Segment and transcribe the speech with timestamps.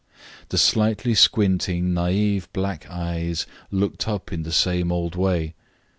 [0.49, 5.53] The slightly squinting naive black eyes looked up in the same old way.